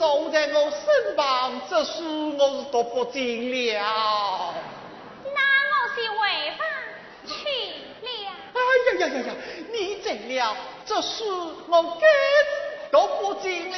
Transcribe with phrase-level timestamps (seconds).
[0.00, 4.54] 送在我身旁，这书我是读不进了。
[5.26, 6.64] 那我是违法
[7.26, 7.34] 去
[8.00, 8.08] 了。
[8.54, 9.30] 哎呀呀呀呀！
[9.70, 12.00] 你走了，这书我更
[12.90, 13.76] 读不进了。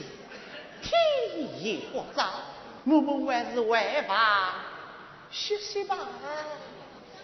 [0.00, 2.40] 天也不早，
[2.86, 4.54] 我们还是回房
[5.30, 5.96] 休息吧。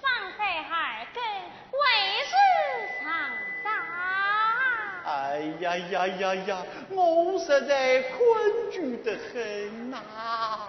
[0.03, 1.23] 放在耳根，
[1.73, 1.79] 为
[2.25, 2.35] 时
[3.01, 3.31] 常
[3.65, 3.69] 早。
[5.11, 6.67] 哎呀呀呀呀！
[6.91, 8.19] 我实在困
[8.71, 10.67] 倦得很呐、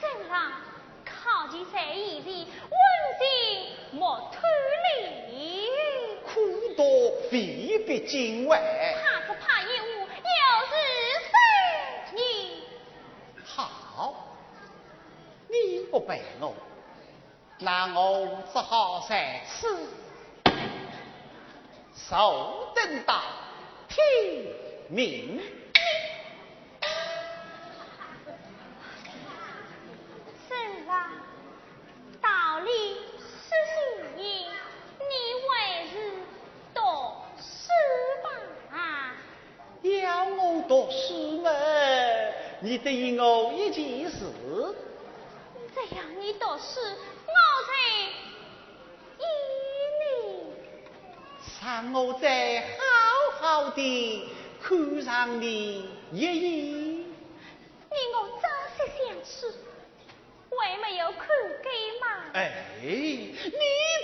[0.00, 0.52] 正郎
[1.04, 2.78] 靠近在一地，温
[3.18, 3.22] 馨
[3.92, 4.40] 莫推
[5.30, 5.68] 离。
[6.24, 6.84] 苦多
[7.32, 8.60] 未必尽完。
[8.60, 10.72] 怕是怕一误，又是
[11.24, 11.32] 谁
[12.14, 12.18] 你？
[13.44, 14.36] 好，
[15.48, 16.54] 你不陪我，
[17.60, 19.88] 那我只好在此
[21.94, 23.22] 守等到
[23.88, 23.98] 天
[24.88, 25.40] 明。
[30.48, 31.10] 正郎，
[32.20, 32.70] 道理
[33.20, 34.46] 是如意，
[34.98, 35.14] 你
[35.48, 35.94] 为是
[36.74, 36.80] 读
[37.38, 37.70] 书
[38.22, 38.26] 吧？
[39.82, 41.50] 要我读书嘛，
[42.60, 44.26] 你得依我一件事。
[45.90, 47.32] 这样你读书，我
[47.66, 47.70] 才
[49.18, 49.24] 依
[50.00, 50.04] 你。
[51.64, 54.28] 让我再好好的
[54.60, 56.34] 看上你一眼。
[57.90, 58.44] 你我朝
[58.76, 59.56] 夕相处，
[60.50, 61.26] 为没有看
[61.62, 61.68] 给
[62.00, 62.06] 吗？
[62.34, 62.52] 哎，
[62.82, 62.92] 你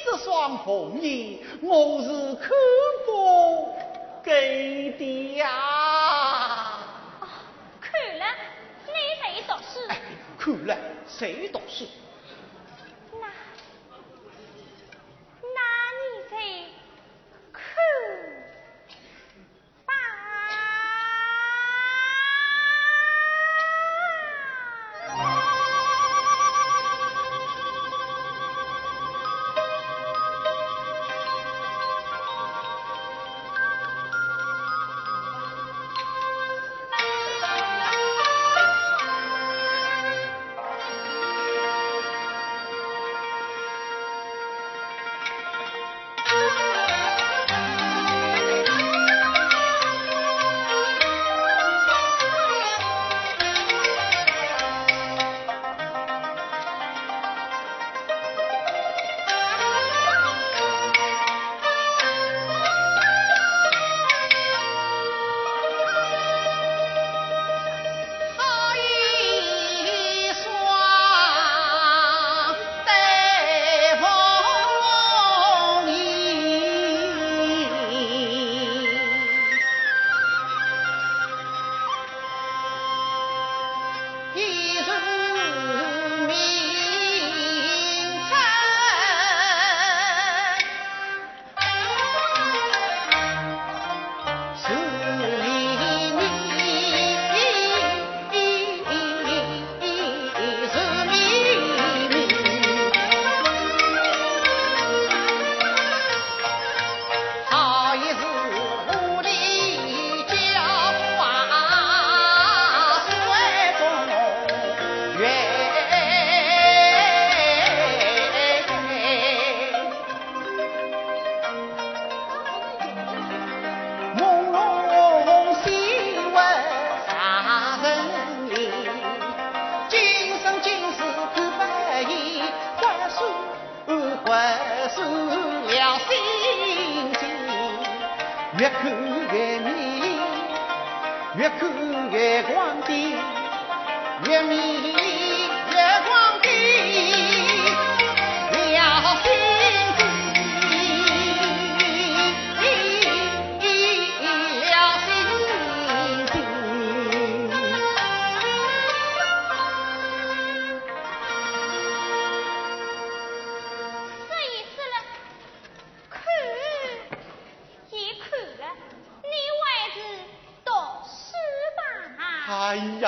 [0.06, 2.48] 这双红眼，我是看
[3.04, 3.76] 过
[4.24, 6.78] 给的呀。
[7.20, 7.28] 哦，
[7.78, 8.24] 看了，
[8.86, 9.86] 你得读书。
[9.88, 10.00] 哎，
[10.38, 10.74] 看了
[11.18, 11.86] 谁懂事？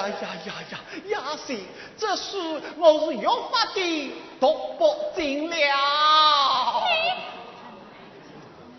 [0.08, 0.78] 呀呀呀呀！
[1.08, 1.60] 亚信，
[1.96, 5.56] 这书我是越发的读不进了。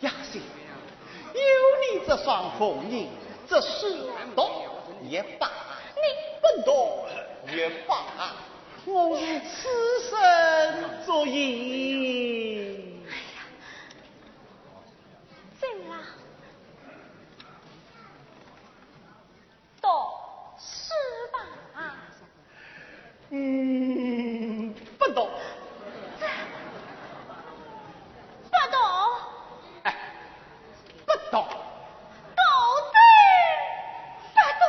[0.02, 0.42] 亚信，
[1.34, 3.08] 有你这双凤眼，
[3.48, 4.50] 这书读
[5.10, 5.52] 也罢，
[5.96, 6.02] 你
[6.42, 7.06] 不读
[7.56, 8.34] 也罢，
[8.86, 10.16] 我是此生
[11.06, 12.87] 作业。
[23.30, 25.30] 嗯，不懂。
[28.44, 28.80] 不懂。
[29.84, 29.94] 哎，
[31.06, 31.46] 不懂。
[32.36, 32.42] 公
[32.94, 32.98] 真
[34.34, 34.66] 不懂。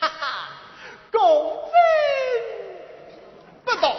[0.00, 0.22] 哈哈，
[1.12, 1.20] 公
[1.70, 1.74] 真
[3.64, 3.94] 不懂。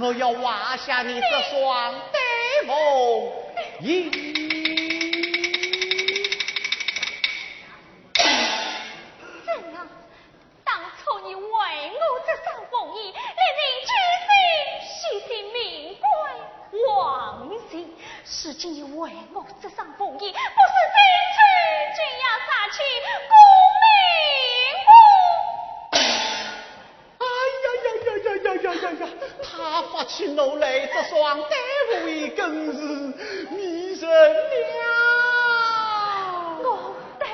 [0.00, 2.18] 我要挖下你这双呆
[18.44, 20.36] 如今你为我折上凤衣，不是珍
[21.34, 21.40] 珠，
[21.96, 22.76] 就要杀去
[23.30, 23.34] 功
[23.80, 23.82] 名
[24.84, 24.92] 宫。
[27.20, 27.24] 哎
[27.64, 29.02] 呀呀呀呀呀呀呀！
[29.42, 29.48] 他
[29.84, 31.48] 发起怒来，这双单
[31.90, 32.76] 不为更是，
[33.48, 34.84] 迷人了。
[36.62, 36.68] 我
[37.18, 37.24] 对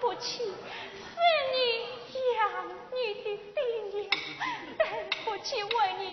[0.00, 1.14] 不起，是
[1.54, 1.56] 你
[2.34, 2.42] 养
[2.90, 4.10] 你的爹娘，
[4.76, 4.82] 对
[5.24, 5.70] 不起为
[6.00, 6.05] 你。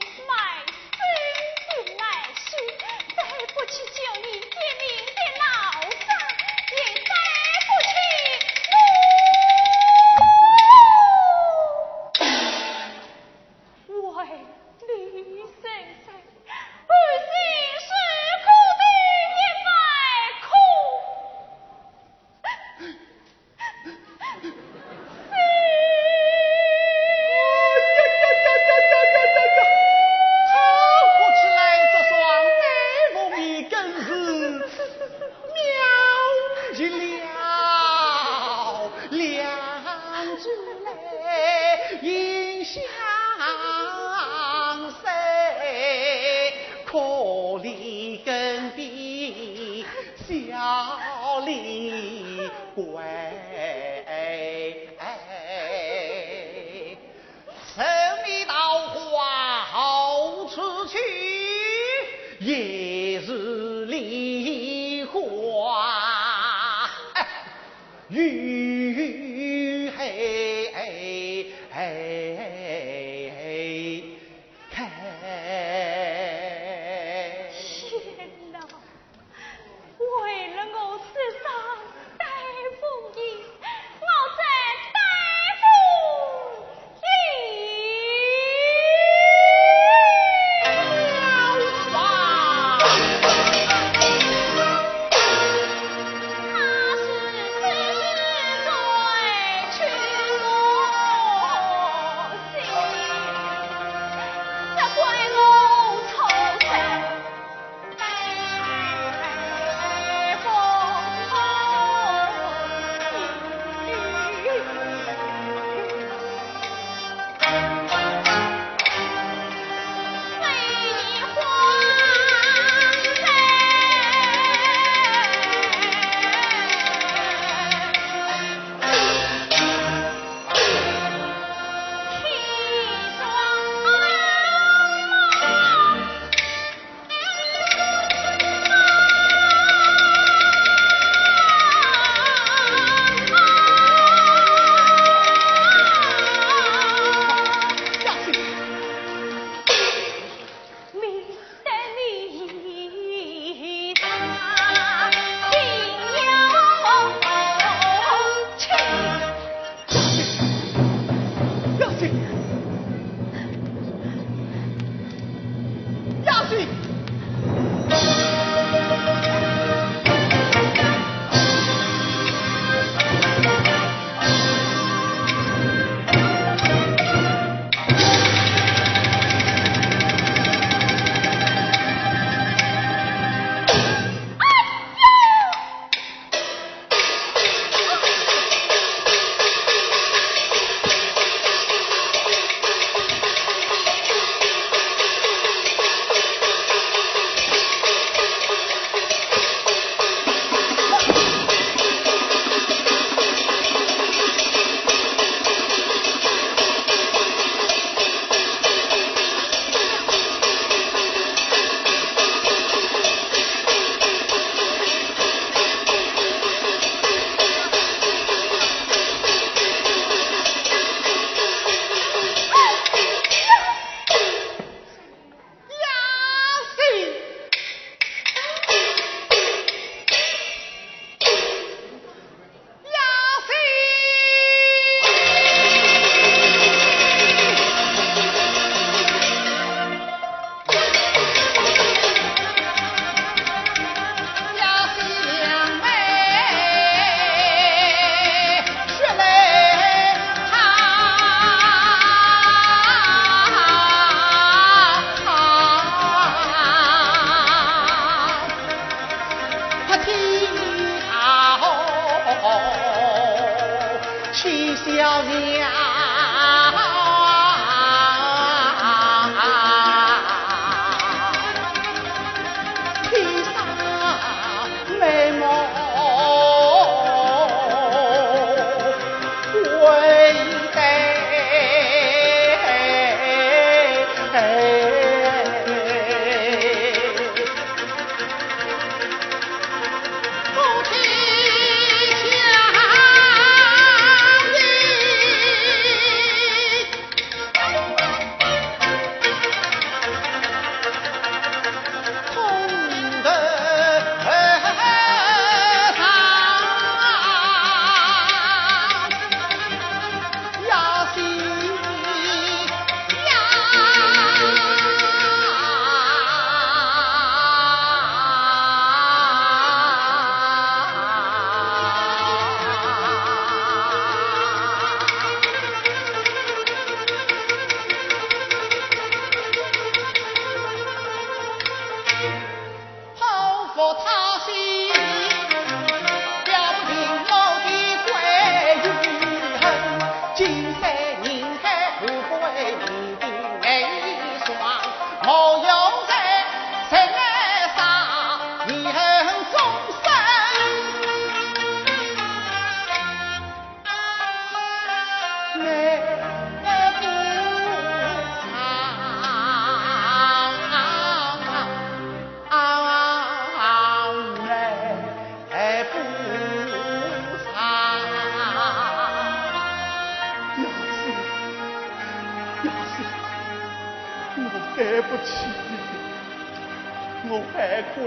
[51.46, 51.83] Ali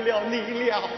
[0.06, 0.88] 了你了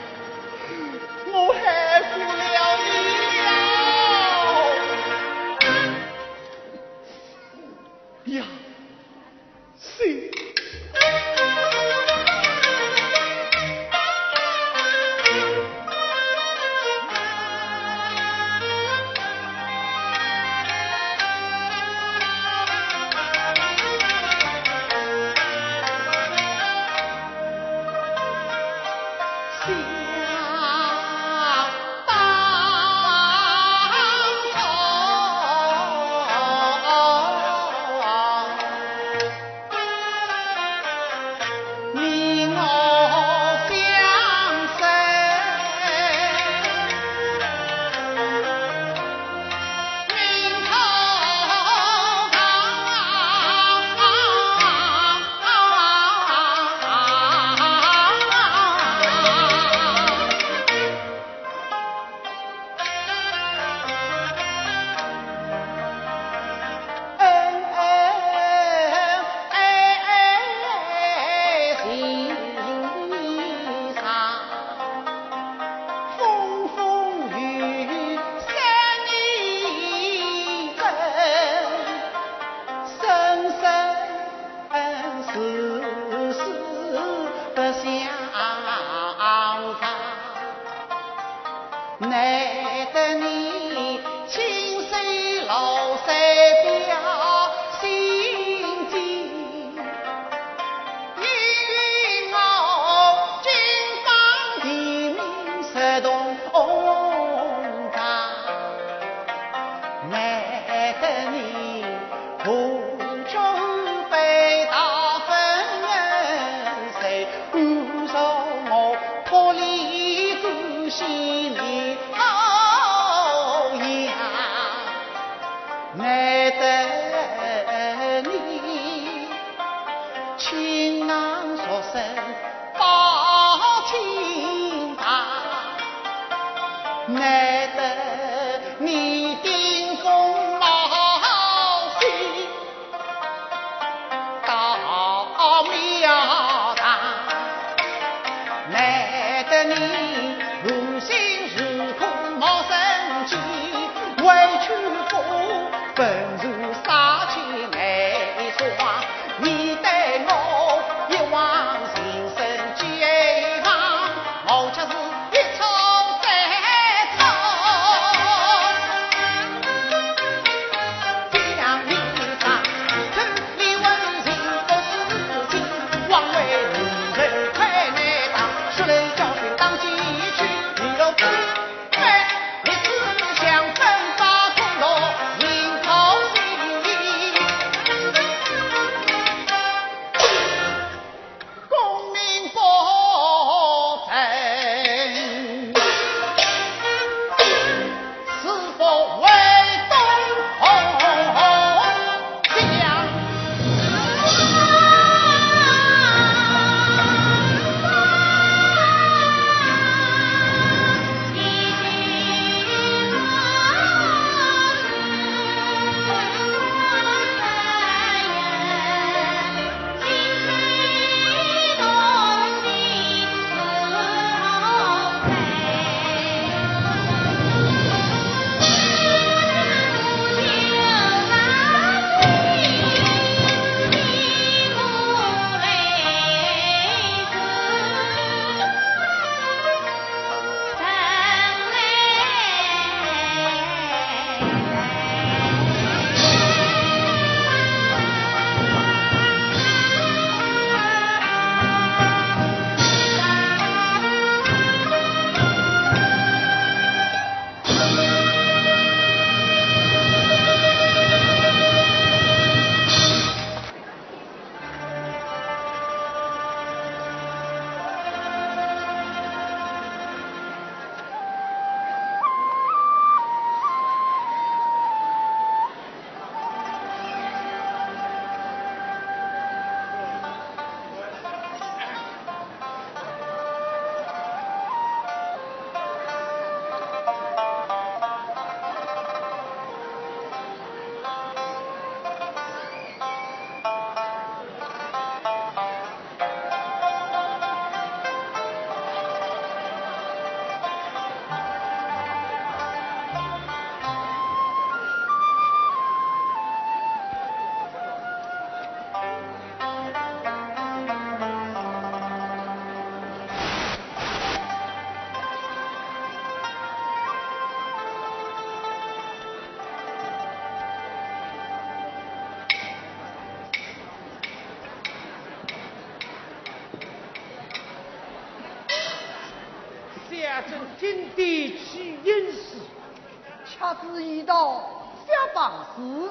[333.95, 334.63] 是一道
[335.07, 335.43] 小本
[335.75, 336.11] 时，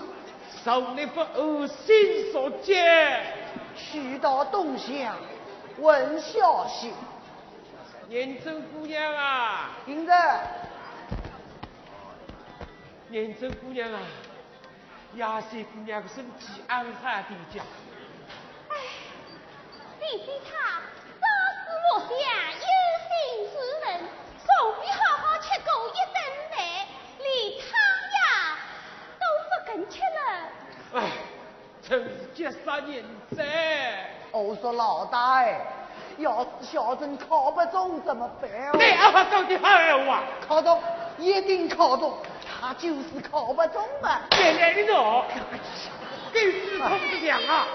[0.63, 3.21] 受力不二心所结，
[3.75, 5.15] 去到东乡
[5.77, 6.93] 问消息。
[8.09, 10.13] 燕州姑娘啊，听着，
[13.11, 13.99] 燕州姑娘啊，
[15.15, 17.61] 亚细姑娘身体安好的家，
[18.69, 18.75] 哎，
[19.99, 20.66] 弟弟他。
[34.61, 35.59] 说老大哎，
[36.17, 38.71] 要是小镇考不中怎么办、啊？
[38.73, 40.81] 对，阿爸说的好闲话，考中
[41.17, 42.17] 一定考中，
[42.61, 44.21] 他就是考不中嘛。
[44.31, 45.23] 奶奶的肉，
[46.33, 47.67] 给师傅讲啊。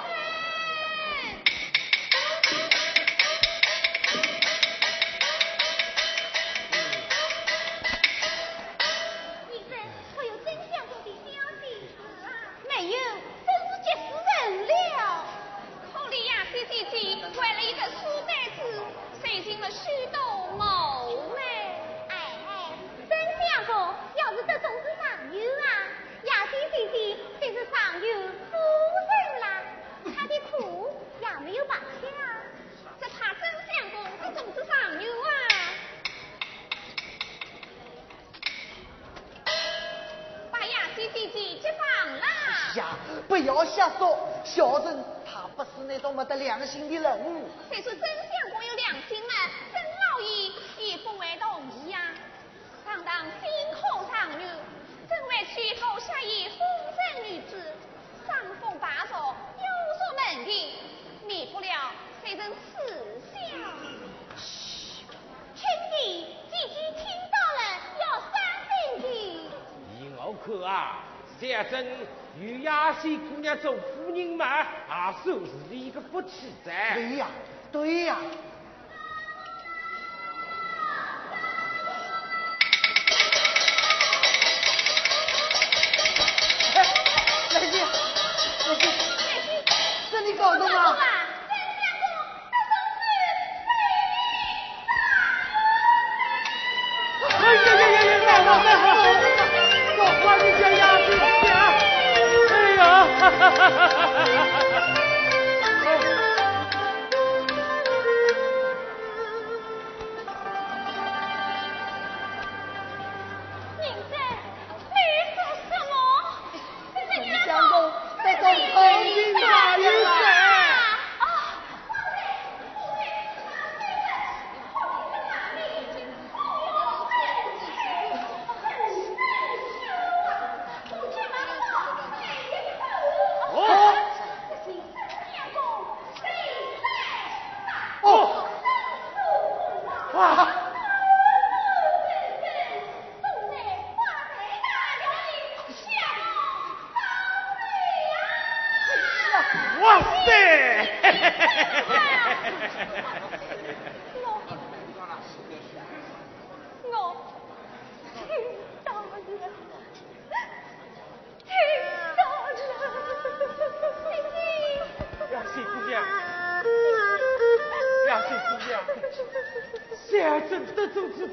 [76.65, 77.27] 对呀？
[77.73, 78.17] 对呀。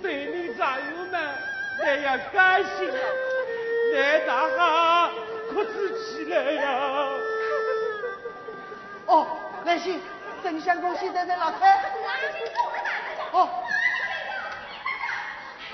[0.02, 1.20] 对你战友们
[1.78, 2.90] 那样关心，
[3.94, 5.12] 难大哈，
[5.50, 6.70] 哭死起来呀！
[9.08, 9.28] 哦，
[9.66, 10.02] 那心，
[10.44, 11.82] 真相恭现在在哪块？
[13.32, 13.50] 哦，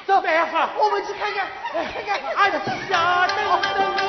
[0.08, 4.05] 走，难大哈，我们去看看，看看，哎呀，吓，等等。